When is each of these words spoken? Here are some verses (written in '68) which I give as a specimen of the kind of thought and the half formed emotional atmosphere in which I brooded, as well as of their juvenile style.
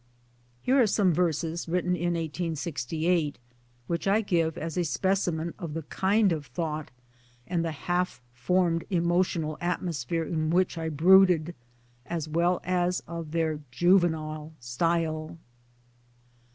Here 0.63 0.81
are 0.81 0.87
some 0.87 1.13
verses 1.13 1.69
(written 1.69 1.95
in 1.95 2.55
'68) 2.55 3.37
which 3.85 4.07
I 4.07 4.21
give 4.21 4.57
as 4.57 4.75
a 4.75 4.83
specimen 4.83 5.53
of 5.59 5.75
the 5.75 5.83
kind 5.83 6.31
of 6.31 6.47
thought 6.47 6.89
and 7.45 7.63
the 7.63 7.71
half 7.71 8.19
formed 8.33 8.83
emotional 8.89 9.59
atmosphere 9.61 10.23
in 10.23 10.49
which 10.49 10.75
I 10.75 10.89
brooded, 10.89 11.53
as 12.07 12.27
well 12.27 12.61
as 12.63 13.01
of 13.01 13.29
their 13.29 13.59
juvenile 13.69 14.53
style. 14.59 15.37